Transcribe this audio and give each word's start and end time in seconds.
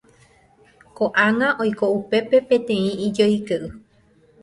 Koʼág̃a 0.95 1.47
oiko 1.61 1.85
upépe 1.97 2.37
peteĩ 2.49 2.89
ijoykeʼy. 3.05 3.65